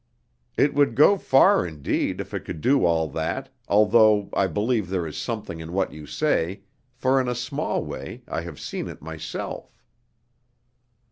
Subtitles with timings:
[0.57, 5.05] "It would go far indeed if it could do all that, although I believe there
[5.05, 6.63] is something in what you say,
[6.95, 9.77] for in a small way I have seen it myself."